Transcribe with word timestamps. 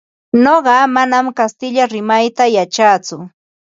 Nuqa 0.43 0.77
manam 0.95 1.25
kastilla 1.39 1.83
rimayta 1.93 2.43
yachatsu. 2.57 3.17